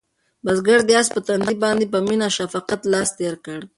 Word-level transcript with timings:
بزګر 0.45 0.79
د 0.85 0.89
آس 0.99 1.07
په 1.15 1.19
تندي 1.27 1.55
باندې 1.63 1.85
په 1.93 1.99
مینه 2.07 2.27
د 2.31 2.33
شفقت 2.37 2.81
لاس 2.91 3.09
تېر 3.17 3.35
کړ. 3.45 3.59